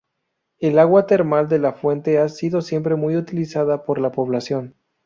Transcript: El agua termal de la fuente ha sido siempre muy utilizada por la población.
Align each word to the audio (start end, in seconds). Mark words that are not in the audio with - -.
El 0.57 0.79
agua 0.79 1.05
termal 1.05 1.47
de 1.47 1.59
la 1.59 1.73
fuente 1.73 2.17
ha 2.17 2.27
sido 2.27 2.61
siempre 2.63 2.95
muy 2.95 3.15
utilizada 3.17 3.83
por 3.85 3.99
la 4.01 4.11
población. 4.11 4.73